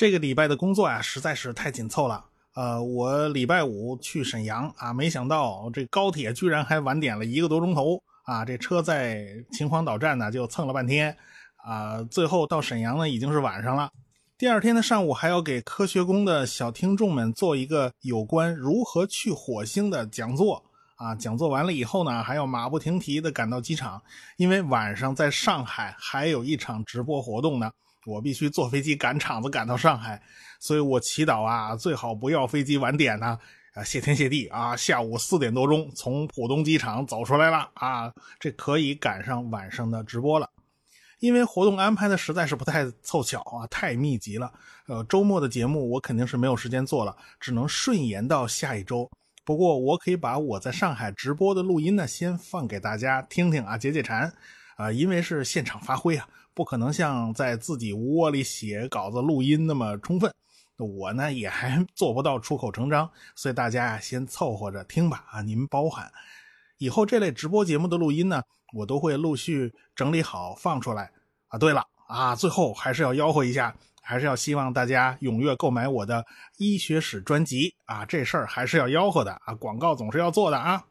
[0.00, 2.24] 这个礼拜的工作呀，实在是太紧凑了。
[2.54, 8.42] 呃，我礼拜五去沈阳啊，没想到这高铁居然还晚点了一个多钟头啊！
[8.42, 11.14] 这车在秦皇岛站呢就蹭了半天
[11.58, 13.90] 啊，最后到沈阳呢已经是晚上了。
[14.38, 20.64] 第二天的上午还要给科学宫的小听众们做一个有关如何去火星的讲座
[20.96, 21.14] 啊！
[21.14, 24.00] 讲座完了以后呢，还要马不停蹄的赶到机场，
[24.38, 27.70] 因为晚上在上海还有一场直播活动呢。
[28.06, 30.20] 我必须坐飞机赶场子赶到上海，
[30.58, 33.38] 所以我祈祷啊，最好不要飞机晚点呢。
[33.74, 40.50] 啊，谢天谢地啊，下午四点多钟从浦东机场走出来了啊，这可以赶上晚上的直播了。
[41.20, 44.52] 因为活动安排的实在是不太凑巧啊，太密集了。
[44.88, 49.08] 呃，周末的节目我肯定是没有时间做了，只能顺延到下一周。
[49.44, 54.32] 不过我可以把我在上海直播的录音呢，先放给大家听听啊，解解馋。
[54.76, 56.26] 啊，因为是现场发挥啊。
[56.60, 60.30] 不可能像在自己窝里写稿子、录音那么充分，
[60.76, 66.12] 我呢也还 做不到出口成章，所以大家啊先凑合着听吧啊，您包涵。
[66.76, 68.42] 以后这类直播节目的录音呢，
[68.74, 71.10] 我都会陆续整理好放出来
[71.48, 71.58] 啊。
[71.58, 76.26] 对了啊，最后还是要吆喝一下，还是要希望大家踊跃购买我的
[76.58, 80.84] 医学史专辑啊，这事儿还是要吆喝的啊，广告总是要做的啊。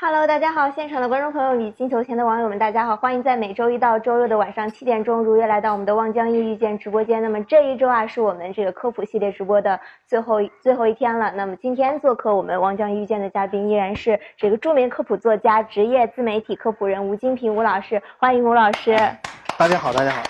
[0.00, 7.20] Hello，大家好，现场的观众朋友与金球前的网友们，大家好，欢迎在每周一到周六的晚上七点钟如约来到我们的望江易遇见直播间。
[7.20, 11.32] 那么这一周啊，是我们这个科普系列直播的最后最后一天了。
[11.34, 18.96] 那么今天做客我们望江遇见的嘉宾依然是这个著名科普作家、职业自媒体科普人吴金平吴老师，欢迎吴老师。
[19.58, 20.22] 大家好，大家好。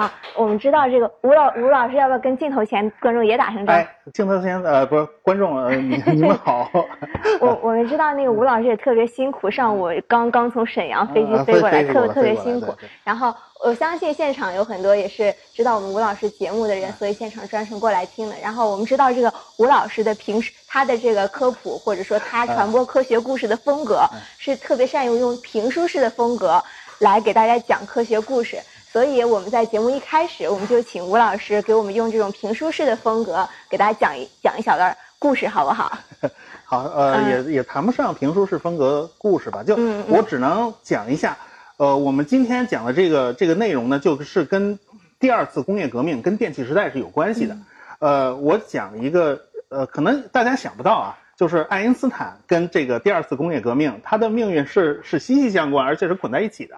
[0.00, 4.10] 好，我们知道这个吴老吴老师要不要跟镜头前观众也打声招呼？
[4.12, 6.70] 镜头前呃，不是观众，呃，你 你们好。
[7.38, 12.74] 我我们知道那个吴老师也特别辛苦，上午刚刚从沈阳飞机飞过来，特别特别辛苦。
[13.04, 18.36] 然后我相信现场有很多也是知道我们吴老师节目的人，所以现场专程过来听的。
[18.42, 24.00] 然后我们知道这个吴老师的平时他的这个科普或者说他传播科学故事的风格
[24.38, 26.58] 是特别善于用评书式的风格
[27.00, 28.56] 来给大家讲科学故事。
[28.92, 35.96] 所以我们在节目一开始，我们就请吴老师给我们用这种评书式的风格，给大家讲一讲一小段故事，好不好？
[36.66, 39.76] 好，呃，也也谈不上评书式风格故事吧，就
[40.08, 41.38] 我只能讲一下，
[41.76, 44.76] 呃，我们今天讲的这个这个内容呢，就是跟
[45.20, 47.56] 第二次工业革命、跟电气时代是有关系的。
[48.00, 56.74] 呃，我讲一个，呃，可能大家想不到啊，就是爱因斯坦跟这个第二次工业革命，他的命运是是息息相关，而且是捆在一起的。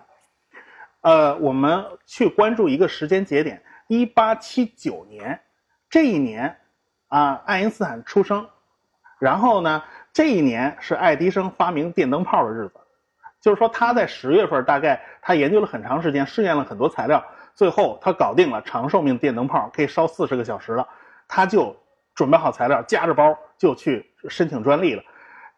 [1.03, 5.41] 呃，我们去关注一个时间节点，一八七九年，
[5.91, 6.57] 这一年，
[7.09, 8.49] 啊，爱因斯坦出生，
[9.19, 9.83] 然后呢，
[10.13, 12.75] 这一年是爱迪生发明电灯泡的日子，
[13.41, 20.87] 就是说他在十月份，大概他研究了很长时间，试验了很多材料，最后他搞定了长寿命电灯泡，可以烧四十个小时了，
[21.27, 21.77] 他就
[22.15, 25.03] 准备好材料，夹着包就去申请专利了，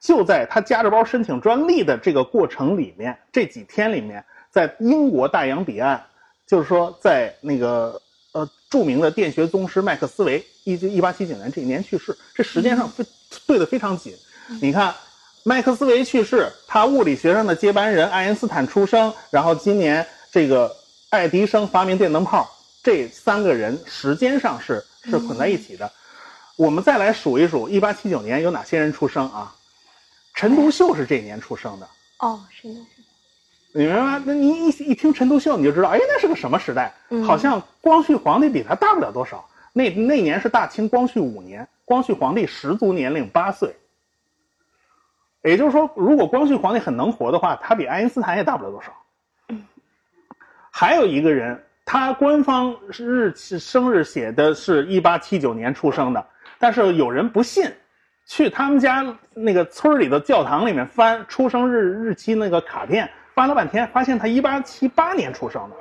[0.00, 4.24] 就在他夹着包申请专利的这个过程里面，这几天里面。
[4.54, 6.00] 在英国大洋彼岸，
[6.46, 8.00] 就是说，在那个
[8.30, 13.04] 呃著名的电学宗师麦克斯韦，一一八七九年这一年去世，这时间上非
[13.48, 14.14] 对的非常紧。
[14.60, 14.94] 你看，
[15.42, 20.72] 麦克斯韦去世，他物理学上的接班人爱因斯坦出生，然后今年这个
[21.10, 22.48] 爱迪生发明电灯泡，
[22.80, 25.90] 这三个人时间上是是捆在一起的。
[26.54, 29.52] 我们再来数一数，一八七九年有哪些人出生啊？
[30.32, 31.88] 陈独秀是这一年出生的。
[32.20, 32.80] 哦，是的。
[33.76, 34.22] 你明白吗？
[34.24, 36.94] 那你一一听陈独秀，你就知道，哎，那是个什么时代？
[37.26, 39.44] 好像光绪皇帝比他大不了多少。
[39.72, 43.74] 那那年是大清光绪五年，光绪皇帝十足年龄八岁。
[45.42, 48.92] 也就是说，如果光绪皇帝很能活的话，他比爱因斯坦也大不了多少。
[50.70, 56.24] 还有一个人，他官方日期生日写的是一八七九年出生的，
[56.60, 57.68] 但是有人不信，
[58.24, 63.10] 去他们家那个村里的教堂里面翻出生日日期那个卡片。
[63.34, 65.76] 翻了半天，发现他一八七八年出生的，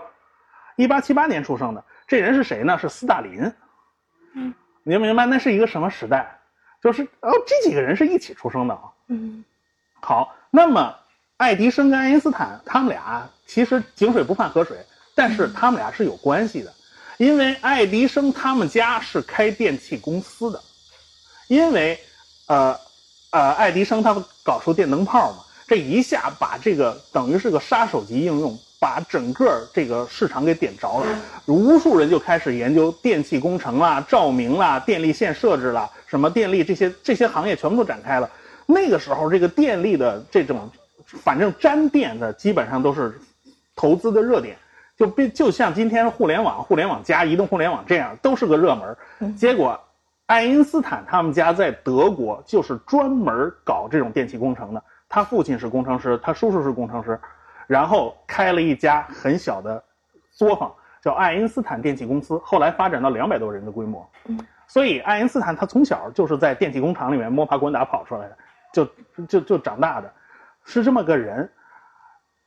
[0.75, 2.77] 一八七八年出生的这人是谁呢？
[2.79, 3.51] 是斯大林。
[4.33, 6.39] 嗯，你明白那是一个什么时代？
[6.81, 8.81] 就是哦，这几个人是一起出生的啊。
[9.07, 9.45] 嗯，
[10.01, 10.93] 好，那么
[11.37, 14.77] 爱迪生跟爱因斯坦他们俩其实井水不犯河水，
[15.13, 16.73] 但是他们俩是有关系的，
[17.17, 20.59] 因为爱迪生他们家是开电器公司的，
[21.47, 21.99] 因为
[22.47, 22.75] 呃
[23.31, 24.13] 呃，爱迪生他
[24.43, 25.37] 搞出电灯泡嘛。
[25.67, 31.05] 这一下把这个等于是个杀手级应用，把整个这个市场给点着了，
[31.45, 38.29] 无数人就开始研究电气工程啦、照明啦、电力线设置啦，什么电力这些这些行业全部都展开了。
[38.65, 40.69] 那个时候，这个电力的这种，
[41.05, 43.19] 反正沾电的基本上都是
[43.75, 44.55] 投资的热点。
[44.95, 49.35] 就变就像今天互联网、互联网加、移动互联网这样，都是个热门。
[49.35, 49.79] 结果，
[50.27, 54.83] 爱因斯坦他们家在德国就是专门搞这种电气工程的。
[55.13, 57.19] 他父亲是工程师，他叔叔是工程师，
[57.67, 59.83] 然后开了一家很小的
[60.31, 60.73] 作坊，
[61.03, 62.35] 叫爱因斯坦电器公司。
[62.43, 64.03] 后来发展到两百多人的规模。
[64.65, 68.37] 所以，爱因斯坦他从小就是在电器工厂里面摸爬滚打跑出来的，
[68.73, 68.89] 就
[69.27, 70.11] 就就长大的，
[70.65, 71.47] 是这么个人。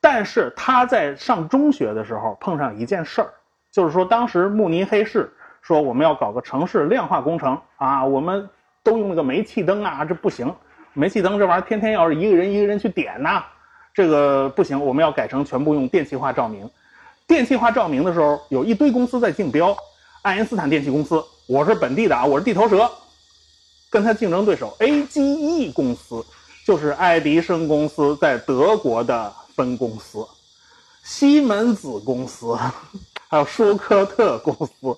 [0.01, 3.31] 但是他在上中学的时候碰上一件事儿，
[3.71, 5.33] 就是说当时慕尼黑市
[5.63, 8.49] 说我们要搞个城市亮化工程啊，我们
[8.83, 10.53] 都用那个煤气灯啊，这不行，
[10.97, 13.45] 煤气灯这玩意儿天天要是一个人一个人去点呐，
[13.93, 16.69] 这个不行，我们要改成全部用电气化照明。
[17.27, 19.77] 电气化照明的时候，有一堆公司在竞标，
[20.23, 22.91] 爱因斯坦电气公司，我是本地的啊，我是地头蛇，
[23.91, 26.25] 跟他竞争对手 AGE 公司，
[26.65, 29.33] 就是爱迪生公司在德国的。
[29.57, 30.19] 分公司，
[31.03, 32.55] 西门子公司，
[33.27, 34.95] 还有舒科特公司，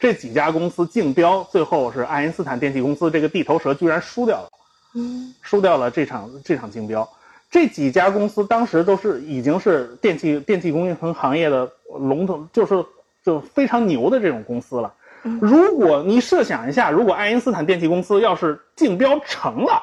[0.00, 4.48] 这几家公司竞标，最后是爱因斯坦电气公司这个地头蛇居然输掉了，
[4.94, 7.08] 嗯，输掉了这场这场竞标。
[7.50, 12.84] 这几家公司当时都是已经是电气电气工程行业的龙头，就是
[13.24, 14.92] 就非常牛的这种公司了。
[15.40, 19.82] 如果你设想一下，如果爱因斯坦电气公司要是竞标成了，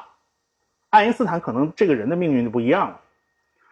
[0.90, 3.00] 爱因斯坦可能这个人的命运就不一样了。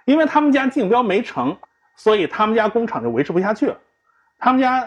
[0.05, 1.57] 因为他们家竞标没成，
[1.97, 3.79] 所以他们家工厂就维持不下去了。
[4.39, 4.87] 他们家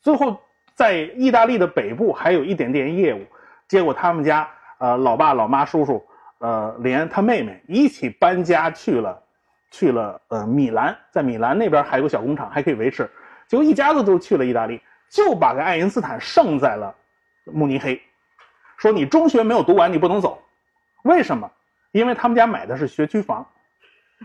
[0.00, 0.40] 最后
[0.74, 3.20] 在意大利的北部还有一点点业务，
[3.68, 4.48] 结果他们家
[4.78, 6.04] 呃老爸老妈叔叔
[6.38, 9.22] 呃连他妹妹一起搬家去了，
[9.70, 13.10] 去了呃米兰，在米兰那边还有个小工厂还可以维持，
[13.48, 14.80] 结果一家子都去了意大利，
[15.10, 16.94] 就把个爱因斯坦剩在了
[17.44, 18.00] 慕尼黑，
[18.76, 20.42] 说你中学没有读完你不能走，
[21.04, 21.50] 为什么？
[21.92, 23.46] 因为他们家买的是学区房。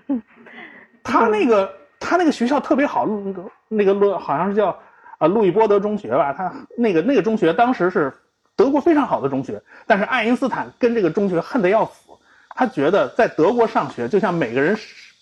[1.04, 4.78] 他那个他那个学校特别好，那个那个路好像是叫
[5.18, 6.34] 啊路易波德中学吧。
[6.34, 8.14] 他那个那个中学当时是
[8.60, 12.12] 德国非常好的中学，但是爱因斯坦跟这个中学恨得要死。
[12.50, 14.78] 他觉得在德国上学就像每个人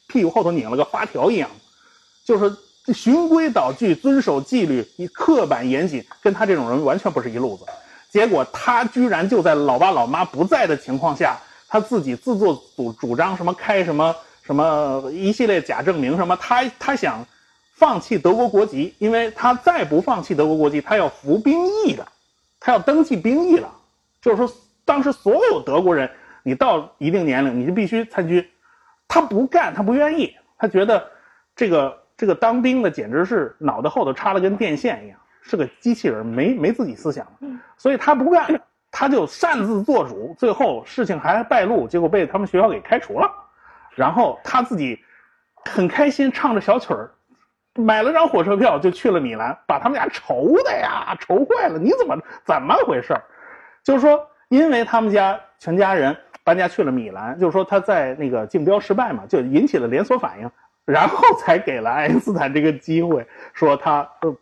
[0.08, 1.48] 屁股后头拧了个发条一样，
[2.26, 2.52] 就是
[2.96, 7.66] 循规蹈矩、遵守纪律、刻板严谨，跟他这种人完全不是一路子。
[8.10, 11.38] 结果他居然就在老爸老妈不在的情况下，
[11.68, 14.16] 他自己自作主主张什么开什么。
[14.44, 16.16] 什么一系列假证明？
[16.16, 17.28] 什么他他想
[17.74, 22.08] 放弃德国国籍，因为他再不放弃德国国籍，他要服兵役的，
[22.68, 23.74] 他要登记兵役了。
[24.20, 24.54] 就是说，
[24.84, 26.10] 当时所有德国人，
[26.44, 28.46] 你到一定年龄，你就必须参军。
[29.08, 31.10] 他不干，他不愿意，他觉得
[31.56, 37.26] 这个这个当兵的简直是脑袋后头插了根电线一样，是个机器人，没没自己思想，
[37.78, 38.62] 所以他不干，
[38.92, 43.32] 他就擅自做主，最后事情还败露，结果被他们学校给开除了。
[43.96, 45.00] 然后他自己
[45.64, 47.10] 很开心，唱着小曲儿，
[47.78, 51.80] 买了张火车票就去了米兰，把他们家愁的呀，愁坏了。
[51.80, 53.24] 你怎么怎么回事儿？
[53.84, 60.52] 就是说，因为他们家全家人搬家去了米兰，就是说他在那个竞标失败嘛，就引起了连锁反应，
[60.86, 64.36] 然后才给了爱因斯坦这个机会，说他呃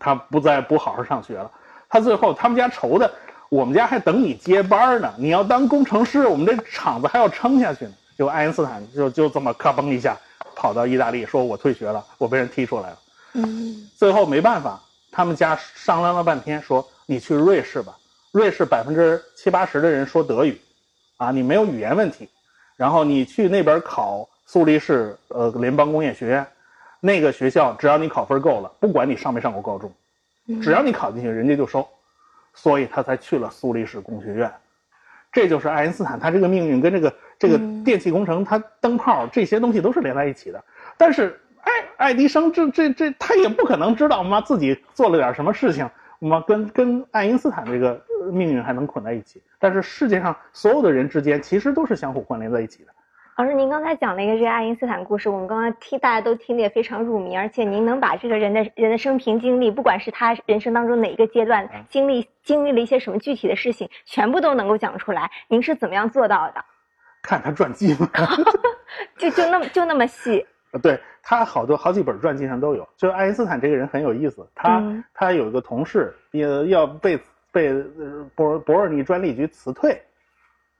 [0.00, 1.50] 他不再不好好上学了。
[1.88, 3.10] 他最后他们家愁的，
[3.48, 7.92] 我们家还等你接班呢，你要当工程师，我们这厂子还要撑下去呢。
[8.16, 10.16] 就爱因斯坦就就这么咔嘣一下
[10.58, 12.98] 跑到意大利，说我退学了，我被人踢出来了。
[13.34, 14.82] 嗯，最后没办法，
[15.12, 17.96] 他们家商量了半天，说你去瑞士吧，
[18.32, 20.60] 瑞士百分之七八十的人说德语，
[21.16, 22.28] 啊，你没有语言问题。
[22.76, 26.44] 然后你去那边考苏黎世呃联邦工业学院，
[26.98, 29.92] 那个学校只要你考分够了，不管你上没上过高中，
[30.60, 31.86] 只要你考进去，人家就收。
[32.52, 34.52] 所以他才去了苏黎世工学院。
[35.30, 37.14] 这就是爱因斯坦他这个命运跟这个。
[37.38, 40.62] 这个电气工程，它灯泡这些东西都是连在一起的。
[40.96, 48.02] 但是爱爱迪生这这这，他也不可能知道妈自己做了点什么事情，妈跟跟爱因斯坦这个
[48.32, 49.40] 命运还能捆在一起。
[49.58, 52.90] 但是世界上所有的人之间，其实都是相互关联在一起的。
[53.36, 65.30] 老师，您刚才讲了一个这个爱因斯坦故事，我们刚刚听大家都听得也非常入迷，而且您能把这个人的人的生平经历，不管是他人生当中哪一个阶段经历经历了一些什么具体的事情，全部都能够讲出来。
[65.46, 66.64] 您是怎么样做到的？
[67.28, 68.08] 看他传记吗？
[69.18, 70.46] 就就那么就那么细？
[70.82, 72.88] 对他好多好几本传记上都有。
[72.96, 74.82] 就爱因斯坦这个人很有意思，他
[75.12, 77.20] 他有一个同事也要被
[77.52, 77.70] 被
[78.34, 80.00] 博伯尔尼专利局辞退，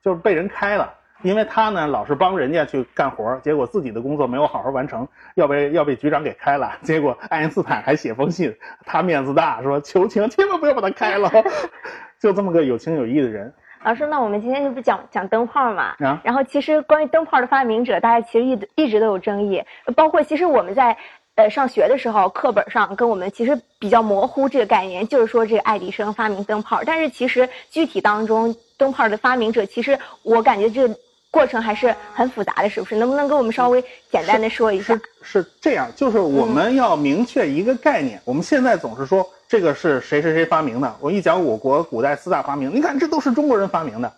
[0.02, 6.78] 就是被人开了，因为他呢老是帮人家去干活，结果自己的工作没有好好完成，要被要被局长给开了。
[6.83, 11.31] 结果爱因斯坦还写封信，他面子大，说求情千万不要把他开了，
[12.19, 13.52] 就这么个有情有义的人。
[13.85, 15.95] 老师，那我们今天就不讲讲灯泡嘛。
[16.23, 19.63] 然后其实关于灯泡的发明者，大家其实一一直都有争议，
[19.97, 20.97] 包括其实我们在
[21.37, 30.95] 呃上学的时候课本上跟我们其实比较模糊这个概念，就是说这个爱迪生发明灯泡，但是其实具体当中灯泡的发明者，其实我感觉这个
[31.31, 32.97] 过程还是很复杂的，是不是？
[32.97, 34.95] 能不能给我们稍微简单的说一下？
[34.95, 38.21] 是是这样，就是我们要明确一个概念。
[38.25, 44.12] 我们现在总是说这个是谁谁谁发明的，我一讲我国古代四大发明，你看这都是中国人发明的，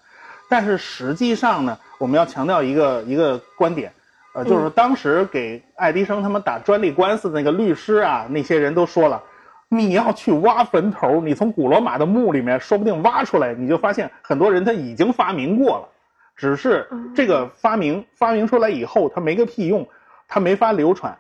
[0.49, 3.93] 但是实际上呢，我们要强调一个一个观点。
[4.33, 9.21] 呃，就是当时给爱迪生他们打专利官司的那个律师啊，那些人都说了，
[9.69, 15.89] 你要去挖坟头，你从古罗马的墓里面说不定挖出来，你就发现很多人他已经发明过了，
[16.37, 19.89] 只是这个发明发明出来以后，他没个屁用，
[20.29, 21.17] 他没法流传，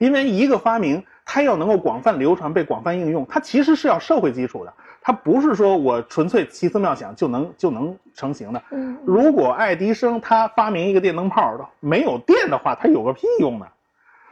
[0.00, 4.72] 因为一个发明，它要能够广泛流传、被广泛应用，它其实是要社会基础的。
[5.02, 8.62] 它不是说我纯粹奇思妙想就能就能成型的。
[8.70, 13.66] 嗯，如果爱迪生他发明一个电灯泡的没有电的话，它有个屁用呢？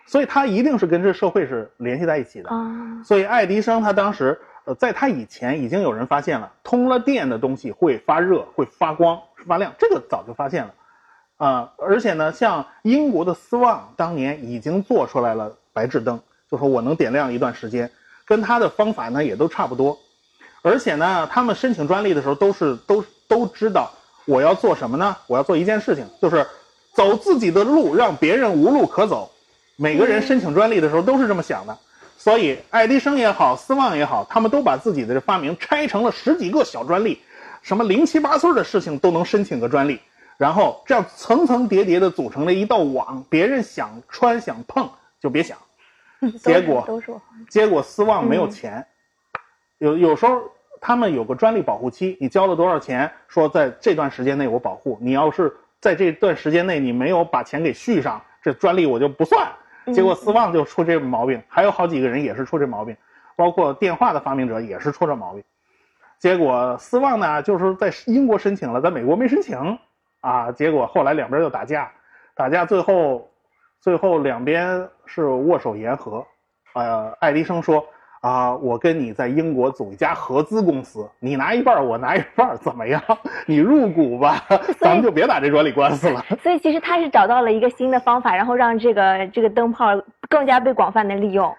[0.07, 2.49] 所以它一定是跟这社会是联系在一起的。
[2.49, 10.73] 啊，所以爱迪生他当时呃，在他以前已经有人发现了，通了电的东西会发热、会发光、发亮，这个早就发现了。
[11.39, 17.91] 啊，而且呢，像英国的斯旺当年已经做出来了白炽灯，就说我能点亮一段时间，
[18.27, 19.99] 跟他的方法呢也都差不多。
[20.63, 23.91] 而且呢，他们申请专利的时候都是都都知道
[24.27, 25.17] 我要做什么呢？
[25.29, 26.45] 我要做一件事情，就是
[26.93, 29.31] 走自己的路，让别人无路可走。
[29.77, 31.79] 每个人申请专利的时候都是这么想的。
[32.17, 37.21] 所以，爱迪生也好，斯旺也好，他们都把自己的发明拆成了十几个小专利，
[37.63, 40.01] 什么零七八碎的事情都能申请个专利，
[40.39, 44.89] 然后这样层层叠叠的组成了一道网，别人想穿想碰
[45.21, 45.59] 就别想。
[46.41, 47.01] 结果，
[47.51, 48.85] 结果斯旺没有钱。
[49.79, 50.41] 有有时候
[50.81, 53.11] 他们有个专利保护期，你交了多少钱？
[53.29, 59.49] 说在这段时间内我保护你，要是在这段时间内你没有把钱给续上，这专利我就不算。
[59.93, 62.97] 结果斯旺就出这毛病，还有好几个人也是出这毛病，
[63.37, 65.43] 包括电话的发明者也是出这毛病。
[66.19, 69.79] 结果斯旺呢，就是在英国申请了，在美国没申请，
[70.29, 71.91] 啊，结果后来两边又打架，
[72.35, 73.29] 打架最后
[73.81, 76.27] 最后两边是握手言和，
[76.75, 77.85] 呃，爱迪生说。
[78.21, 83.01] 啊，我跟你在英国组一家合资公司，你拿一半，我拿一半，怎么样？
[83.47, 84.45] 你入股吧，
[84.81, 86.21] 咱们就别打这专利官司了。
[86.43, 89.91] 所以其实他是找到了一个新的方法，然后让这个这个灯泡
[90.29, 91.57] 更加被广泛的利用。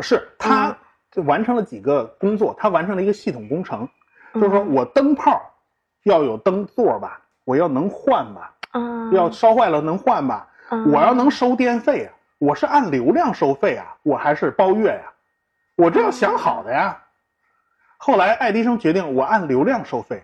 [0.00, 0.76] 是，他
[1.10, 3.88] 就完成了几个工作，他完成了一个系统工程，
[4.34, 5.40] 就是说我灯泡
[6.02, 10.48] 要有灯座吧，我要能换吧，嗯，要烧坏了能换吧，
[10.86, 15.12] 我要能收电费啊，我是按流量收费啊，我还是包月呀？
[15.76, 16.96] 我这要想好的呀，
[17.96, 20.22] 后来爱迪生决定我按流量收费，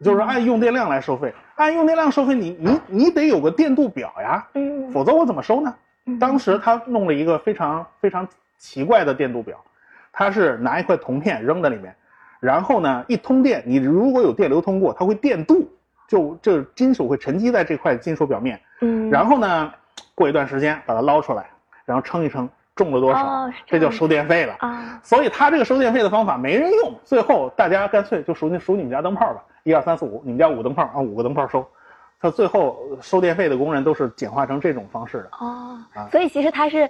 [0.00, 1.34] 就是按用电量来收费。
[1.56, 4.46] 按用电量收费，你你你得有个电度表呀，
[4.92, 5.74] 否则我怎么收呢？
[6.20, 9.58] 当时他弄了一个非常非常奇怪的电度表，
[10.12, 11.96] 他是拿一块铜片扔在里面，
[12.38, 15.66] 然后呢一通电，你如果有电流通过，它会电镀，
[16.08, 18.60] 就这金属会沉积在这块金属表面。
[18.80, 19.72] 嗯，然后呢
[20.14, 21.48] 过一段时间把它捞出来，
[21.84, 22.48] 然后称一称。
[22.74, 23.50] 重了多少？
[23.64, 25.00] 这就收电费了啊！
[25.02, 31.66] 所以他这个收电费的方法没人用，最后大家干脆就数你数你们家灯泡吧，一二三四五，你们家五灯泡，啊五个灯泡收。
[32.20, 35.78] 他最后收电费的工人都是简化成这种方式的哦。
[36.12, 36.86] 所以其实他是。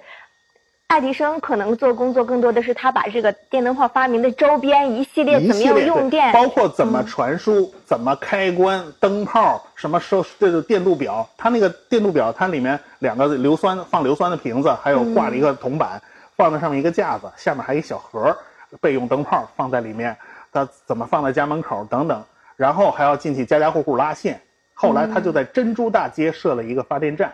[0.88, 11.28] 爱迪生可能做工作更多的是他把这个电灯泡发明的周边一系列怎么样用电，包括怎么传输、怎么开关灯泡、什么收这个电路表。
[11.37, 16.00] 它那个电路表，它里面两个硫酸放硫酸的瓶子，还有挂了一个铜板，
[16.37, 18.35] 放在上面一个架子，下面还一小盒
[18.81, 20.16] 备用灯泡放在里面。
[20.52, 22.25] 它怎么放在家门口等等，
[22.55, 24.40] 然后还要进去家家户户拉线。
[24.73, 27.33] 后来他就在珍珠大街设了一个发电站。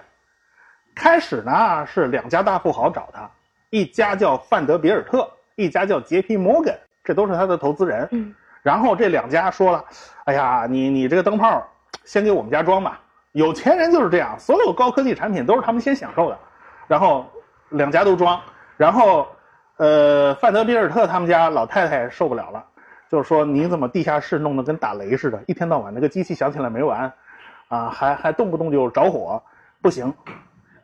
[0.94, 3.30] 开始呢是两家大富豪找他。
[3.72, 5.26] 一家叫范德比尔特，
[5.56, 8.06] 一家叫杰皮摩根，这都是他的投资人。
[8.10, 9.82] 嗯，然后这两家说了
[10.24, 11.66] ：“哎呀，你你这个灯泡，
[12.04, 13.00] 先给我们家装吧。
[13.32, 16.38] 有钱人就是这样，所有高科技产品都是他们先享受的。
[16.86, 17.24] 然后
[17.70, 18.38] 两家都装，
[18.76, 19.26] 然后
[19.78, 22.62] 呃，范德比尔特他们家老太太受不了了，
[23.08, 27.10] 就是说你怎么地下室弄得跟打雷似的，一天到晚那个机器响起来没完，
[27.68, 29.42] 啊，还还动不动就着火，
[29.80, 30.12] 不行。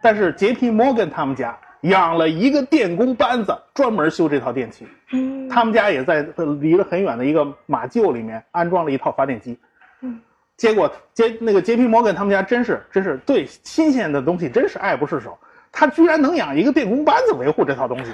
[0.00, 1.54] 但是杰皮摩根他们家。
[1.82, 4.87] 养了一个电工班子，专门修这套电器。
[5.12, 6.26] 嗯，他们家也在
[6.61, 9.58] 离得很远的一个马厩里面安装了一套发电机。
[10.02, 10.20] 嗯，
[10.56, 15.38] 结果杰那个杰皮摩根他们家真是真是对新鲜的东西真是爱不释手，
[15.73, 18.12] 他居然能养一个电工班子维护这套东西。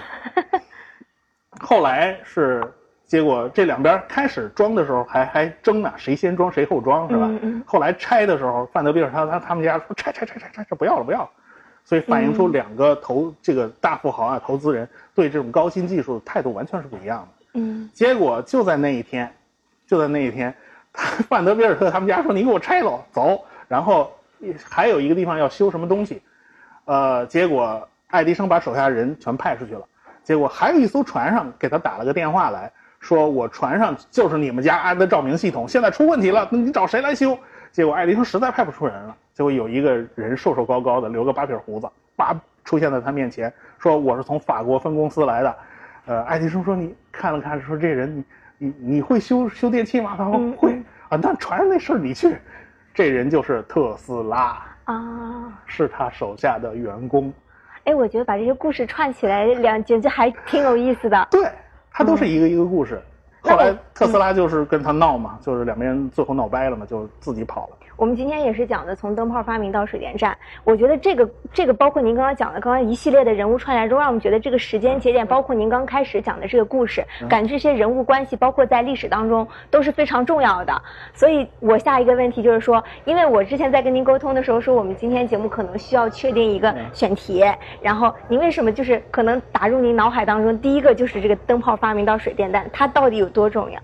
[1.60, 2.62] 后来是
[3.06, 7.30] 结果这两边开始装的时候还还争呢，谁先装谁后装是吧？
[7.64, 11.30] 后来拆的时候，范德比尔他他他们家说拆拆拆拆拆，这不要了不要了。
[11.84, 17.44] 所以反映出两个投这个大富豪啊，投资人对这种高新技术的态度完全是不一样的。
[17.54, 19.32] 嗯，结果就在那一天，
[19.86, 20.54] 就在那一天，
[21.28, 24.12] 范德比尔特他们家说你给我拆喽走，然后
[24.68, 26.20] 还有一个地方要修什么东西，
[26.86, 29.84] 呃，结果爱迪生把手下人全派出去了，
[30.22, 37.38] 结果还有一艘船上给他打了个电话来说，我船上就是你们家安的照明系统，现在出问题了，那你找谁来修？
[37.70, 45.56] 结果爱迪生实在派不出人了，结果有一个人瘦瘦高高的，留个八撇胡子，叭出现在他面前，说我是从法国分公司来的。
[46.06, 48.24] 呃，爱迪生说你看了看，说这人你
[48.58, 50.14] 你你会修修电器吗？
[50.16, 52.36] 他说会啊，那船上那事儿你去。
[52.94, 57.32] 这人就是特斯拉啊，是他手下的员工。
[57.84, 61.26] 哎，我觉得把这些故事串起来，两简直还挺有意思的。
[61.28, 61.50] 对，
[61.90, 63.02] 他都是一个一个故事。
[63.40, 67.76] 后来特斯拉就是跟他闹嘛，就是两边最后闹掰了嘛，就自己跑了。
[67.96, 80.82] 我们今天也是讲的从灯泡发明到水电站，我觉得这个这个包括您刚刚讲的刚刚一系列的人物串联中，让我们觉得这个时间节点，包括您刚开始讲的这个故事，感觉这些人物关系，包括在历史当中都是非常重要的。
[81.12, 87.44] 所以我下一个问题就是说，因为我之前在跟您沟通的时候说，我们今天节目可能需要确定一个选题，
[87.80, 93.80] 然后您为什么就是可能打入您脑海当中第一个就是这个灯泡发明到水电站，它到底有多重要？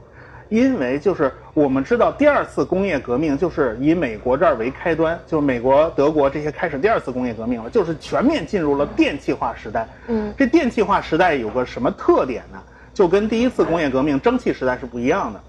[0.50, 9.88] 因为就是我们知道，第二次工业革命就是以美国这儿为开端，就是美国、德国这些开始第二次工业革命了，就是全面进入了电气化时代。
[10.08, 12.60] 嗯，这电气化时代有个什么特点呢？
[12.92, 15.40] 就跟第一次工业革命蒸汽时代是不一样的。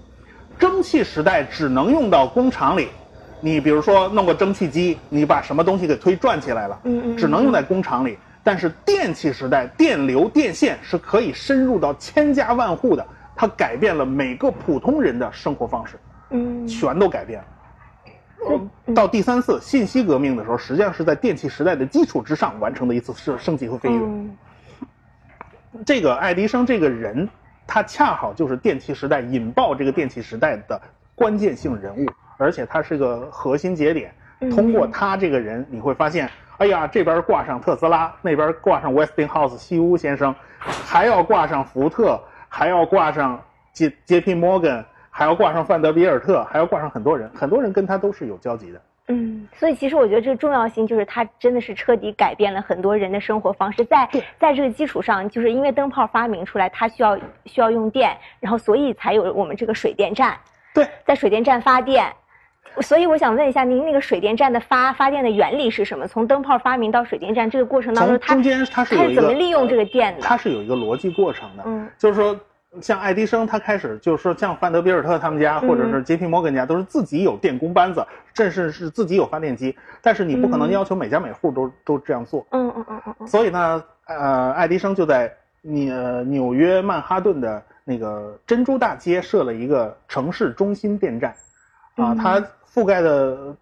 [0.56, 2.88] 蒸汽时代只能用到工厂里，
[3.40, 8.16] 你比如说弄个蒸汽机，你把什么东西给推转起来了，嗯嗯，只能用在工厂里。
[8.44, 13.04] 但是电气时代，电流、电线是可以深入到千家万户的。
[13.34, 15.98] 它改变了每个普通人的生活方式，
[16.30, 17.46] 嗯，全都改变了。
[18.94, 24.00] 到第三次信息革命的时候，实际上是在电气时代的基础之上完成的一次升升级和飞跃。
[25.86, 27.28] 这个爱迪生这个人，
[27.66, 30.80] 他恰好就是电气时代引爆这个电气时代的
[31.14, 34.12] 关键性人物，而且他是个核心节点。
[34.50, 36.28] 通过他这个人，你会发现，
[36.58, 42.20] 哎呀，这边挂上特斯拉，那边挂上 Westinghouse 西屋先生，还要挂上福特。
[42.54, 48.82] 还要挂上杰杰皮摩根，还要挂上范德比尔特，还要挂上很多人，很多人跟他都是有交集的。
[49.08, 53.82] 嗯，所以其实我觉得这个重要性就是它真的是彻底改变了很多人的生活方式。
[53.86, 54.06] 在
[54.38, 60.38] 在这个基础上，就是因为灯泡发明出来，它需要需要用电，然后所以才有我们这个水电站。
[60.74, 62.04] 对，在水电站发电。
[62.80, 66.06] 所以我想问一下，您那个水电站的发发电的原理是什么？
[66.06, 70.22] 从灯泡发明到水电站这个过程当中，它中间它是有一个怎么利用这个电的？
[70.22, 71.62] 它是有一个逻辑过程的。
[71.66, 72.38] 嗯，就是说，
[72.80, 82.46] 像爱迪生他开始就是说，像范德比尔特他们家或者是杰皮摩根家都是自己有电工班子，甚至是自己有发电机，但是你不可能要求每家每户都都这样做。
[82.52, 83.26] 嗯嗯嗯嗯。
[83.26, 91.34] 所以呢，呃，爱迪生就在纽纽约曼哈顿的那个珍珠大街设了一个城市中心电站，
[91.96, 92.42] 啊，它。
[92.74, 93.54] 覆盖的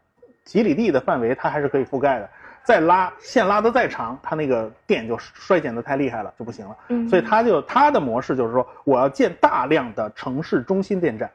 [0.45, 2.31] 几里地的范围，它还是可以覆盖的。
[2.63, 6.77] 再拉线拉的再长，它那个电就衰减的太厉害了，就不行了。
[6.91, 11.29] 嗯，所以它就它的模式就是说，我要建大量的城市中心电站，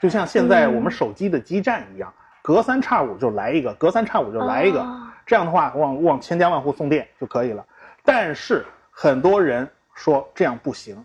[0.00, 4.82] 就像现在我们手机的基站一样，隔三差五就来一个，隔三差五就来一个。
[5.26, 7.62] 这样的话，往往千家万户送电就可以了。
[8.06, 11.04] 但是很多人说这样不行，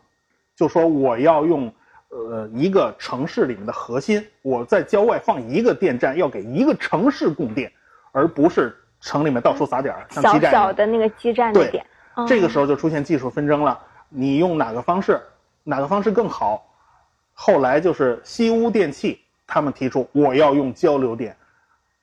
[0.56, 1.70] 就说我要用。
[2.14, 7.72] 呃，一个城市里面的核心，我在郊外放一个电站，要给一个城市供电，
[8.12, 11.84] 而不是城里面到处撒点儿，像基站小小的那个基站的点。
[12.28, 15.20] 这个时候就出现技术纷争了，你用哪个方式，
[15.64, 16.64] 哪个方式更好？
[17.34, 21.36] 后来就是西屋电器他们提出，我要用交流电，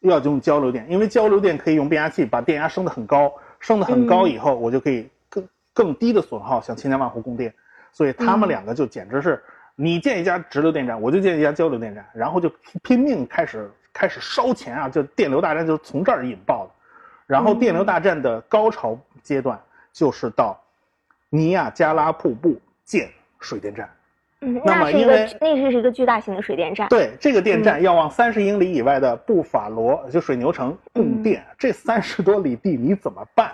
[0.01, 7.55] 要用交流电，因为交流电可以用变压器把电压升得很高，升得很高以后，我就可以更更低的损耗向千家万户供电，
[7.93, 9.41] 所以他们两个就简直是。
[9.83, 14.91] 你建一家直流电站，我就建一家交流电站，然后就拼命开始开始烧钱啊！
[14.91, 16.73] 就电流大战就从这儿引爆的，
[17.27, 19.59] 然后电流大战的高潮阶段
[19.91, 20.61] 就是到
[21.31, 23.09] 尼亚加拉瀑布建
[23.41, 23.89] 水电站。
[24.43, 26.87] 嗯，那是一个那是一个巨大型的水电站。
[26.91, 33.51] 对，这个电站要往三十英里以外的布法罗就水牛城供电，这三十多里地你怎么办？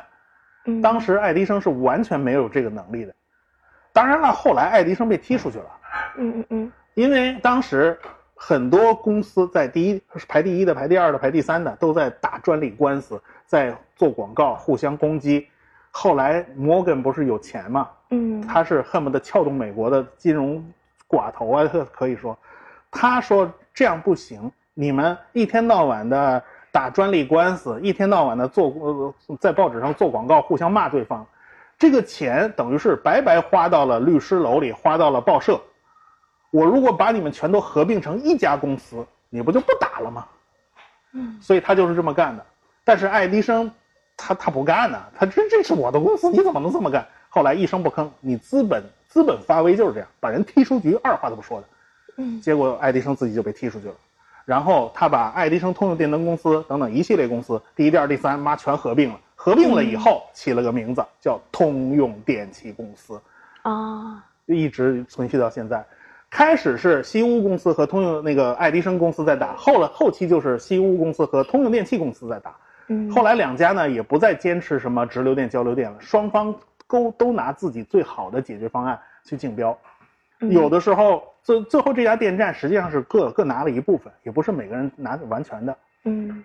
[0.83, 3.15] 当时爱迪生是完全没有这个能力的。
[3.97, 5.65] 当然了，后来爱迪生被踢出去了。
[6.19, 7.99] 嗯嗯嗯，因为当时
[8.35, 15.49] 很多公司在第一排第一的、排第二的、排第三的都在打专利官司，在做广告，互相攻击。
[15.91, 17.89] 后来摩根不是有钱嘛？
[18.11, 20.63] 嗯，他是恨不得撬动美国的金融
[21.09, 22.39] 寡头啊，可可以说，
[22.91, 26.43] 他说这样不行，你们一天到晚的。
[26.73, 31.27] 打专利官司，一天到晚的做呃在报纸上做广告，互相骂对方，
[31.79, 35.61] 这个钱等于是白白花到了律师楼里，花到了报社。
[36.51, 40.27] 我如果把你们全都合并成一家公司，你不就不打了吗？
[41.13, 42.45] 嗯，所以他就是这么干的。
[42.83, 43.71] 但是爱迪生，
[44.17, 47.07] 他他不干呢，他这这是我的公司，你怎么能这么干？
[47.29, 51.67] 后来一声不吭，你资本资本发威就是这样，把人踢出局，二话都不说的。
[52.17, 53.95] 嗯，结果爱迪生自己就被踢出去了。
[54.47, 59.21] 然后他把爱迪生通用电灯公司等等一系列公司，第一、第二、第三，妈全合并了。
[59.47, 63.21] 合并了以后，起了个名字叫通用电气公司，
[63.63, 65.87] 啊，一直存续到现在。
[66.29, 72.57] 开始是西屋公司和通用那个爱迪生公司在打，后来后期就是西屋公司和通用电气公司在打。
[72.89, 76.53] 嗯，后来两家呢也不再坚持什么直流电交流电了，双方
[76.89, 79.79] 都都拿自己最好的解决方案去竞标。
[80.41, 85.79] 有的时候最最后这家电站实际上是各各拿了一部分，也不是每个人拿完全的。
[86.03, 86.43] 嗯。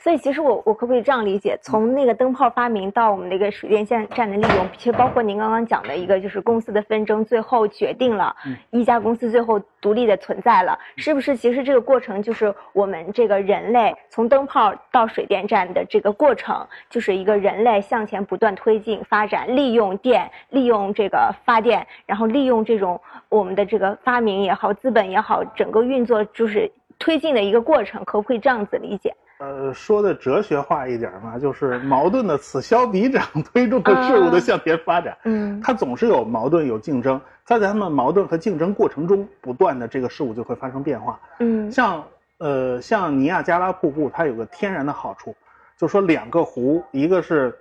[0.00, 8.34] 所以其实我我可不可以这样理解，从那个灯泡发明到我们那个水电站站的利用，其实包括您刚刚讲的一个就是公司的纷争，最后决定了
[8.70, 11.36] 一家公司最后独立的存在了，是不是？
[11.36, 29.12] 其实这个过程就是我们这个人类从灯泡到水电站的这个过程，就是一个人类向前不断推进发展，利用电，利用这个发电，然后利用这种我们的这个发明也好，资本也好，整个运作就是推进的一个过程，可不可以这样子理解？
[29.38, 35.16] 呃，说的哲学化一点嘛，就是矛盾的此消彼长，推动着事物的向前发展。
[35.24, 41.20] 嗯，它总是有矛盾有竞争，在他们矛盾和竞争过程中，不断的这个事物就会发生变化。
[41.38, 42.04] 嗯，像
[42.38, 45.36] 呃像尼亚加拉瀑布，它有个天然的好处，
[45.76, 47.56] 就是说两个湖，一个是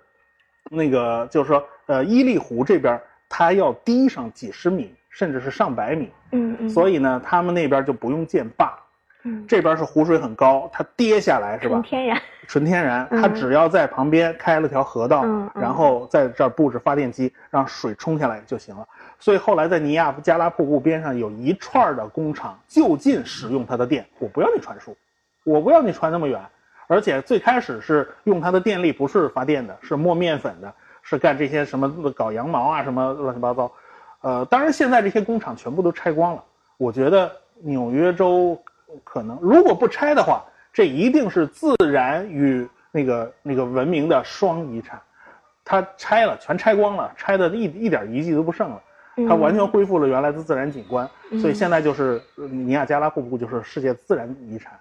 [0.72, 6.10] 那个就是说呃伊利湖这边，它要低上几十米，甚至是上百米。
[6.32, 8.76] 嗯嗯，所以呢，他们那边就不用建坝。
[9.48, 11.76] 这边是湖水很高，它跌下来是吧？
[11.76, 13.08] 纯天然，纯天然。
[13.10, 18.88] 它只要在旁边开了条河道，然后在这儿布置发电机，让水冲下来就行了。
[19.20, 24.06] 所以后来在尼亚加拉瀑布边上有一串的工厂就近使用它的电。
[24.20, 24.96] 我不要你传输，
[25.44, 26.40] 我不要你传那么远。
[26.88, 33.72] 而且最开始是用它的电力，不是发电的，是磨面粉的，是干这些什么搞羊毛啊什么乱七八糟。
[34.22, 36.44] 呃，当然现在这些工厂全部都拆光了。
[36.78, 37.30] 我觉得
[37.62, 38.58] 纽约州。
[39.04, 45.00] 可能如果不拆的话，这一定是自然与那个那个文明的双遗产。
[45.64, 48.82] 它拆了，全拆光了，拆的一一点遗迹都不剩了。
[49.28, 51.10] 它完全恢复了原来的自然景观，
[51.42, 54.74] 所以现在就是尼亚加拉瀑布就是世界自然遗产。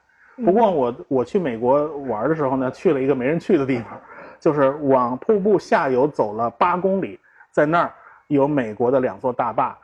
[0.45, 3.99] 不过我我去美国玩的时候呢，去了一个没人去的地方，
[4.39, 7.19] 就是往瀑布下游走了八公里，
[7.51, 7.93] 在那儿
[8.27, 9.77] 有美国的两座大坝。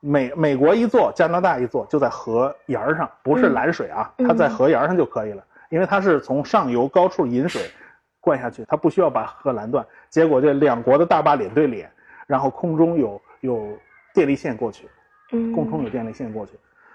[0.00, 7.70] 美美国一座，加拿大一座，就在河沿儿上，不是拦水啊，它在河沿儿上就可以了，因为它是从上游高处引水
[8.18, 9.84] 灌下去，它不需要把河拦断。
[10.08, 11.90] 结果这两国的大坝脸对脸，
[12.26, 13.78] 然后空中有有
[14.14, 14.88] 电力线过去，
[15.30, 16.52] 空中有电力线过去，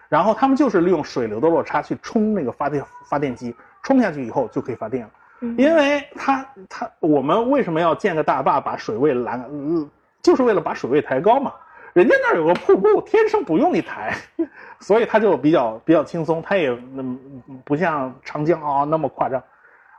[0.10, 5.12] 然后他们就是利用水流的落差去冲那个发电发电机，冲下去以后就可以发电了。
[5.58, 9.48] 因为它它我们为什么要建个大坝把水位拦，
[10.24, 11.54] 就是为了把水位抬高嘛。
[11.96, 14.14] 人家那儿有个瀑布，天生不用你抬，
[14.82, 16.78] 所以它就比较比较轻松，它也
[17.64, 19.42] 不像长江啊那么夸张，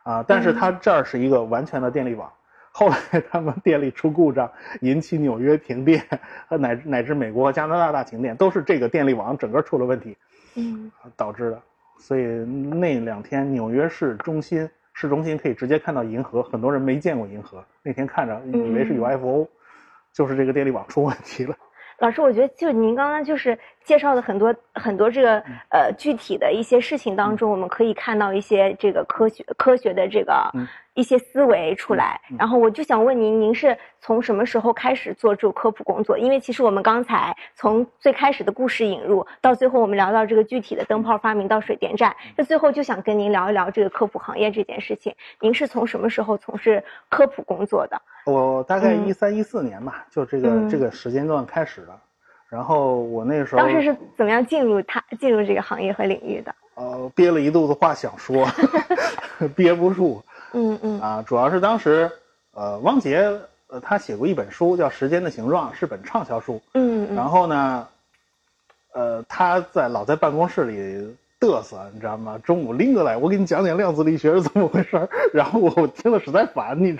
[0.02, 2.30] 啊，但是它这儿是一个完全的电力网。
[2.70, 2.98] 后来
[3.30, 6.04] 他们电力出故障，引起纽约停电，
[6.46, 10.14] 和乃乃至美国和加拿大大停电，都是这个电力网整个出了问题，
[10.54, 11.62] 嗯，导致的。
[11.98, 19.48] 所以那两天纽约市中心市中心可以直接看到银河，很多人没见过银河，那天看着以为是 UFO，
[20.12, 21.56] 就是这个电力网出问题了。
[21.98, 30.50] 老师，我觉得就您刚刚就是介绍的很多很多这个呃具体的一些事情当中，我们可以看到一些这个科学科学的这个
[30.96, 32.20] 一些思维出来。
[32.38, 36.18] 然后我就想问您，您是从什么时候开始做这种科普工作？
[36.18, 45.14] 因为其实我们刚才从最开始的故事引入，到最后我们聊到这个具体的灯泡发明到水电站，那最后就想跟您聊一聊这个科普行业这件事情。
[45.40, 48.00] 您是从什么时候从事科普工作的？
[48.24, 51.96] 我大概一三一四年吧，就这个这个时间段开始的，
[52.48, 56.54] 然后我那时候当时是怎么样进入他进入这个行业和领域的？
[56.74, 58.46] 呃，憋了一肚子话想说，
[59.54, 60.22] 憋不住。
[60.52, 61.00] 嗯嗯。
[61.00, 62.10] 啊，主要是当时，
[62.52, 63.28] 呃，汪杰
[63.68, 66.60] 呃他写过一本书叫《时间的形状》，是本畅销书。
[66.74, 67.16] 嗯嗯。
[67.16, 67.88] 然后呢，
[68.92, 71.16] 呃，他在老在办公室里。
[71.38, 72.40] 嘚瑟，你知道吗？
[72.42, 76.98] 中午拎过来，我给你讲讲量子力学是怎么回事 然后我听了实在烦，你，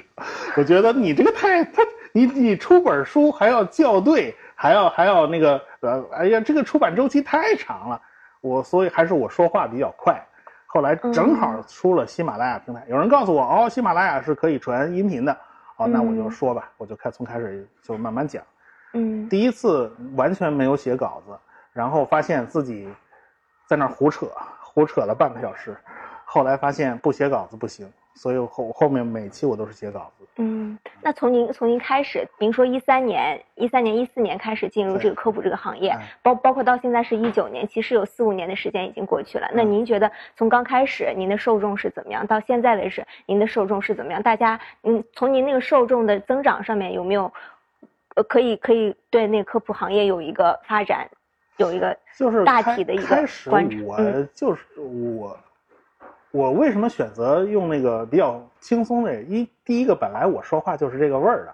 [0.59, 1.82] 我觉得你这个太他，
[2.12, 8.00] 你你出本书还要校对，还要还要那个呃，哎呀，这个出版周期太长了。
[8.42, 10.22] 我所以还是我说话比较快，
[10.66, 15.37] 后来正好出了喜马拉雅平台，有人告诉我，哦，喜马拉雅是可以传音频的，
[15.76, 18.42] 哦，那我就说吧，我就开从开始就慢慢讲。
[18.92, 21.38] 嗯，第一次完全没有写稿子，
[21.72, 22.88] 然后发现自己
[23.66, 24.26] 在那胡扯，
[24.61, 25.76] 胡扯了半个小时，
[26.24, 27.90] 后来发现不写稿子不行。
[28.16, 30.26] 所以后后面每期我都是写稿子。
[30.38, 39.48] 嗯，那从您从您开始，您说一三年、一三年、一四年开始进入这个科普这个行业，包包括到现在是一九年，其实有四五年的时间已经过去了。
[39.55, 44.22] 那您觉得从刚开始您的受众是怎么样，到现在为止您的受众是怎么样？
[44.22, 47.33] 大家，嗯，从您那个受众的增长上面有没有，
[48.14, 51.09] 呃，可以可以对那个科普行业有一个发展，
[51.57, 53.81] 有一个就是大体的一个观察。
[53.83, 55.38] 我就是我。
[56.37, 59.22] 我为什么选择用那个比较轻松的？
[59.22, 61.53] 一第一个，本来我说话就是这个味儿的；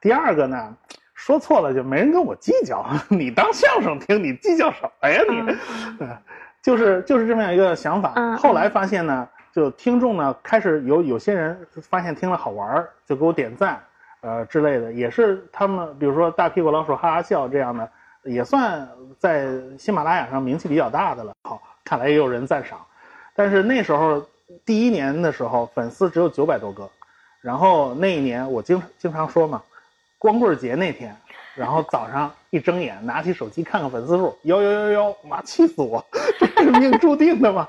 [0.00, 0.72] 第二个呢，
[1.14, 2.86] 说错了就没人跟我计较。
[3.10, 5.20] 你当相声听，你计较什么呀？
[5.98, 6.06] 你，
[6.62, 8.36] 就是就是这么样一个想法。
[8.36, 13.82] 后来发现呢，就听众呢开始有有些人发现听了好玩儿，就给我点赞，
[14.20, 17.90] 呃之类的，也是他们，比如说大屁股老鼠哈哈笑这样的，
[18.22, 18.88] 也算
[19.18, 21.32] 在喜马拉雅上名气比较大的了。
[21.42, 22.78] 好，看来也有人赞赏。
[23.40, 24.22] 但是那时候
[24.66, 26.86] 第一年的时候，粉丝只有九百多个，
[27.40, 29.62] 然后那一年我经经常说嘛，
[30.18, 31.16] 光棍节那天，
[31.54, 36.04] 然后早上一睁眼拿起手机看看粉丝数，幺幺幺幺，妈气死我，
[36.38, 37.66] 这是命注定的嘛。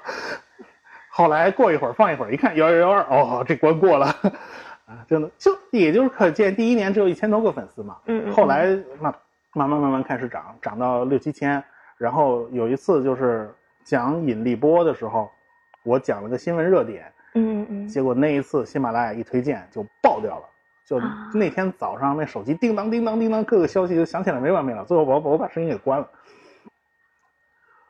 [1.09, 4.07] 后来过一会儿放一会儿，一看幺幺幺二，哦，这关过了，
[4.85, 8.65] 啊，真的就也就是可见第一年只有一千多个粉丝嘛，嗯，后来
[8.99, 9.15] 慢
[9.53, 11.63] 慢慢慢慢开始涨，涨到六七千，
[11.97, 13.49] 然后有一次就是
[13.85, 15.31] 讲引力波的时候。
[15.83, 20.45] 我讲了个新闻热点，嗯嗯，结果那一次喜马拉雅一推荐就爆掉了，
[20.85, 20.99] 就
[21.33, 26.07] 那天早上那手机叮当叮当叮当，各个消息就响起来没完没了，最后我我把声音给关了。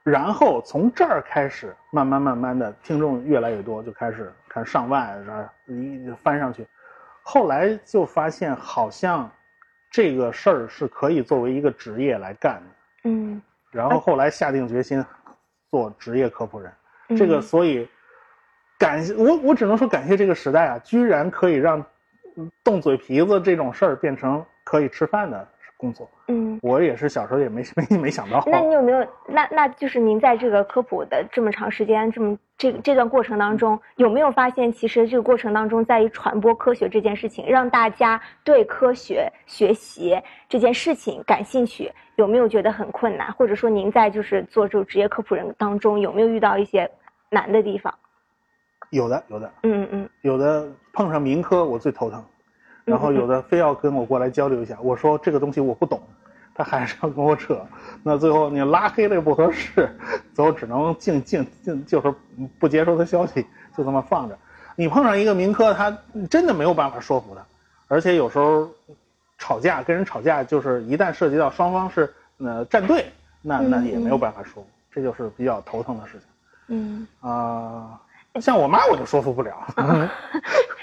[0.03, 6.65] 然后从这儿开始，慢慢慢慢的听众越来越多，就开始看上万然后一翻上去，
[7.21, 9.29] 后来就发现好像
[9.91, 15.05] 这个事儿是可以作为一个职业来干的，嗯，然后后来下定决心
[15.69, 16.71] 做职业科普人。
[17.17, 17.87] 这个，所以
[18.77, 21.83] 感谢我，我只能说感谢这个时代啊，居然可以让
[22.63, 25.47] 动嘴皮子这种事儿变成可以吃饭的
[25.77, 26.09] 工作。
[26.27, 28.43] 嗯，我也是小时候也没没没想到。
[28.47, 29.05] 那你有没有？
[29.27, 41.91] 那那就是您在这个科普的这么长时间，这么这这段过程当中，有没有发现，其实这个过程当中，在于传播科学这件事情，让大家对科学学习这件事情感兴趣？
[42.15, 43.31] 有没有觉得很困难？
[43.33, 46.89] 或者说，您在就是做这种职业科普人当中，有没有遇到一些？
[47.31, 47.93] 难的地方，
[48.89, 52.23] 有的有的，嗯嗯，有的碰上民科我最头疼，
[52.83, 53.13] 然后。
[53.13, 56.01] 有的非要跟我过来交流一下，我说这个东西我不懂，
[56.53, 57.65] 他还是要跟我扯，
[58.03, 59.89] 那最后你拉黑了也不合适，
[60.33, 62.13] 最后只能静静静，就是
[62.59, 63.45] 不接收他消息，
[63.77, 64.37] 就这么放着。
[64.75, 65.97] 你碰上一个民科，他
[66.29, 67.41] 真的没有办法说服他，
[67.87, 68.69] 而且有时候
[69.37, 73.05] 吵架跟人吵架，就是一旦涉及到双方是呃站队，
[73.41, 76.27] 那那也没有办法说服，这就是比较头疼的事情。
[76.73, 77.99] 嗯啊，
[78.39, 79.51] 像我妈我就说服不了。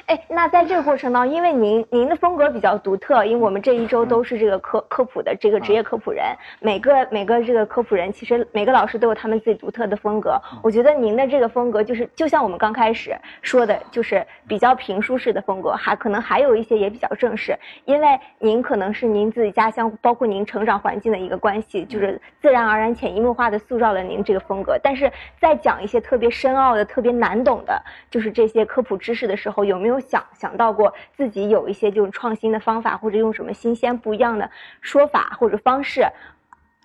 [0.07, 6.25] 哎，那在这个过程当中，因为您您的风格比较独特，因为我们这一周都是这个科科普的这个职业科普人，
[6.61, 10.41] 每个每个这个科普人，其实每个老师都有他们自己独特的风格。
[10.63, 24.79] 我觉得您的这个风格就是就像我们刚开始说的，就是比较评书式的风格，还可能还有一些也比较正式，因为您可能是您自己家乡，包括您成长环境的一个关系，就是自然而然潜移默化的塑造了您这个风格。
[24.83, 29.99] 但是在讲一些特别深奥的、特别难懂的，就是这些科普知识的时候，有没有？
[30.09, 34.49] 想想到过自己有一些这种创新的方法，或者用什么新鲜不一样的
[34.81, 36.07] 说法或者方式，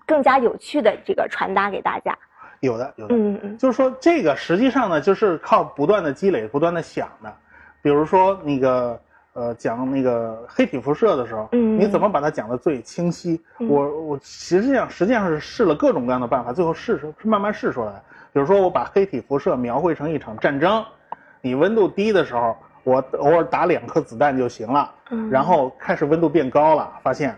[0.06, 2.18] 更加有趣的这个传达给大家。
[2.60, 7.34] 有的，有的，嗯嗯，就是说这个实际上呢，就是靠不断的积累、不断的想的。
[7.82, 9.00] 比如说那个
[9.34, 13.42] 呃，讲那个黑体辐射的时候，嗯，你怎么把它讲的最清晰？
[13.60, 18.02] 我我实际上实际上是试了各种各样的办法，最后试出慢慢试出来。
[18.34, 20.84] 比如说我把黑体辐射描绘成一场战争，
[21.40, 22.56] 你温度低的时候。
[22.86, 24.94] 我偶尔打两颗子弹就行了，
[25.32, 27.34] 然后开始温度变高了，发现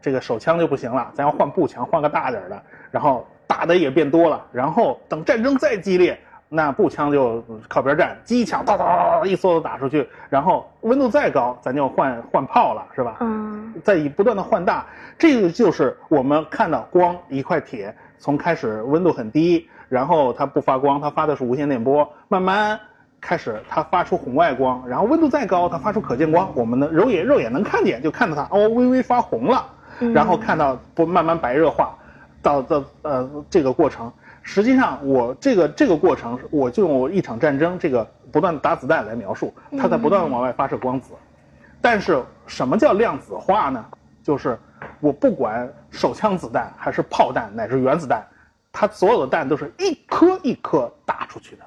[0.00, 13.18] 这个手枪就不行了，咱要换步枪，换个大点的，然后打的也变多了，然后等战争再激烈，那步枪就靠边站，机枪哒哒一梭子打出去，然后温度再高，咱就换换炮了，是吧？
[13.20, 14.86] 嗯，再以不断的换大，
[15.18, 22.78] 这个就是我们看到光一块铁从开始温度很低，然后它不发光，它发的是无线电波，慢慢。
[23.18, 29.66] 开始它发出红外光，然后温度再高，它发出可见光，我们的肉眼肉眼能看见，就看到它哦微微发红了，
[30.14, 31.96] 然后看到不慢慢白热化，
[32.40, 41.14] 到到呃这个过程，实际上我这个这个过程，我就用一场战争这个不断打子弹来描述，它在不断往外发射光子。
[41.80, 43.84] 但是什么叫量子化呢？
[44.22, 44.56] 就是
[45.00, 48.22] 我不管手枪子弹还是炮弹乃至原子弹，
[48.78, 51.62] 它所有的弹都是一颗一颗打出去的。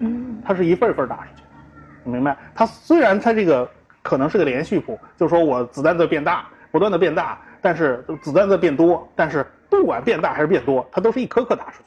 [0.00, 2.36] 嗯，它是一份一份打出去的，明白？
[2.56, 3.70] 它虽然它这个
[4.02, 11.84] 可能是个连续谱，就是说我子弹在变大，不断的变大，但是子弹在变多，但是不管变大还是变多，它都是一颗颗打出去。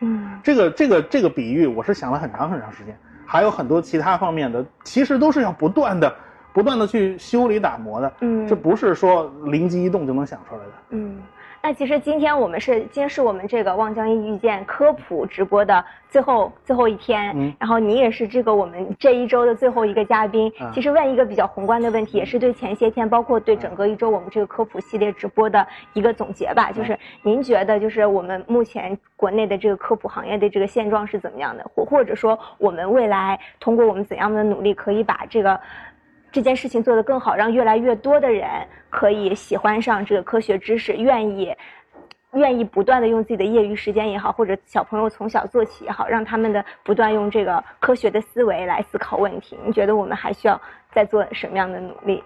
[0.00, 2.94] 嗯，这个这个这个比喻，我是想了很长很长时间，
[3.24, 6.14] 还有很多其他方面的，其实都是要不断的、
[6.52, 8.12] 不断的去修理打磨的。
[8.20, 10.72] 嗯，这不是说灵机一动就能想出来的。
[10.90, 11.22] 嗯。
[11.64, 20.52] 那其实今天我们是今天是我们这个望江一遇见科普直播的最后最后一天，嗯，然后你也是这个我们这一周的最后一个嘉宾。
[20.72, 26.72] 其实问一个比较宏观的问题，也是对前些天，包括对整个一周我们这个科普系列直播的一个总结吧。
[26.72, 31.64] 就是您觉得，就是我们目前国内的这个科普行业的这个现状是怎么样的？
[31.72, 35.60] 或或者说，我们未来通过我们怎样的努力，可以把这个。
[36.32, 38.48] 这件事情做得更好，让越来越多的人
[38.88, 41.54] 可以喜欢上这个科学知识，愿意，
[42.32, 49.58] 愿意不断的用自己的业余时间也好，或者小朋友从小做起也好，让他们的不断用这个科学的思维来思考问题。
[49.62, 50.58] 你觉得我们还需要
[50.90, 52.24] 再做什么样的努力？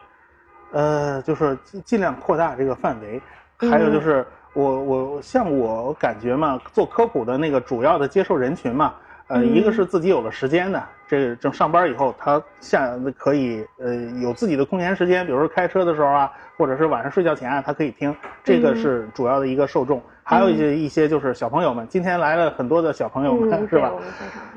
[0.70, 3.20] 呃，就是尽量扩大这个范围，
[3.68, 8.94] 还有就是我我像我感觉嘛，做科普的那个主要的接受人群嘛。
[9.28, 20.00] 呃，一个是自己有了时间的，这正上班以后，他下可以呃有自己的空闲时间，比如说开车的时候啊，或者是晚上睡觉前啊，他可以听，这个是主要的一个受众。
[20.22, 23.92] 还有一些一些就是小朋友们，今天来了很多的小朋友们， 是吧？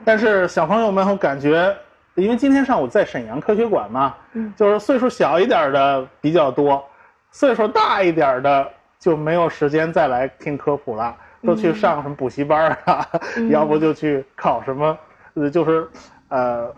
[0.05, 1.75] 但是小朋友们我感觉，
[2.13, 4.15] 因为今天上午在沈阳科学馆嘛，
[4.55, 6.83] 就是岁数小一点的比较多，
[7.31, 8.67] 岁数大一点的
[8.99, 11.15] 就没有时间再来听科普了。
[11.43, 13.05] 都去上什么补习班啊？
[13.49, 14.97] 要不就去考什么？
[15.35, 15.87] 呃，就是，
[16.29, 16.73] 呃，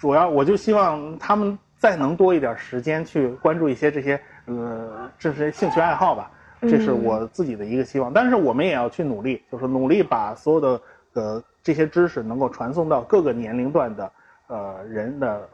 [0.00, 6.30] 主要我就希望他们再能多一点时间去关注一些这些呃这些兴趣爱好吧。
[6.62, 8.12] 这是我自己的一个希望。
[8.12, 10.80] 但是我们也要去努力，就是努力把所有的
[11.12, 14.10] 呃这些知识能够传送到各个年龄段的
[14.48, 15.48] 呃人的，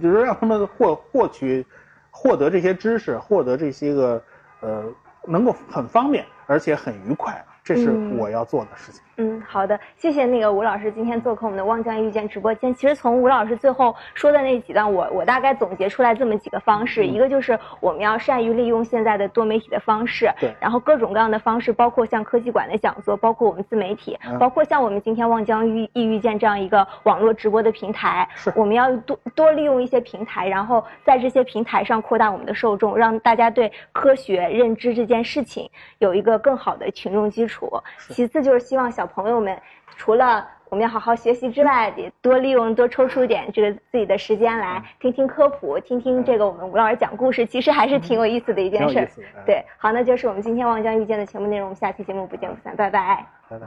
[0.00, 1.66] 就是让他们获获取
[2.10, 4.22] 获得这些知识，获得这些个
[4.60, 4.84] 呃
[5.26, 6.24] 能够很方便。
[6.52, 9.00] 而且很愉快，这是我要做的事情。
[9.11, 9.11] 嗯，
[9.46, 12.74] 好的，谢谢那个吴老师今天做客我们的望江遇见直播间。
[12.74, 37.70] 其实从吴老师最后说的那几段，我我大概总结出来这么几个方式：一个就是我们要善于利用现在的多媒体的方式，对，然后各种各样的方式，包括像科技馆的讲座，包括我们自媒体，包括像我们今天望江遇易遇见这样一个网络直播的平台，是，我们要多多利用一些平台，然后在这些平台上扩大我们的受众，让大家对科学认知这件事情有一个更好的群众基础。
[38.08, 39.56] 其次就是希望小朋友们。
[39.94, 49.06] 除了我们要好好学习之外，得多利用、多抽出点这个自己的时间来听听科普，听听这个我们吴老师讲故事，其实还是挺有意思的一件事。
[49.44, 53.26] 对，好，那就是我们今天望江遇见的全部内容，我们下期节目不见不散，拜拜。
[53.50, 53.66] 拜拜。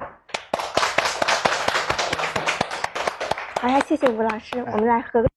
[3.61, 5.29] 好呀，谢谢吴老师，我们来合个。